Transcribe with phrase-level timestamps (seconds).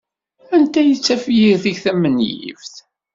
[0.55, 2.75] Anta i d tafyirt-ik tamenyift?